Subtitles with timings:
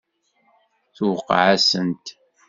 [0.95, 2.05] Tuqeε-asent.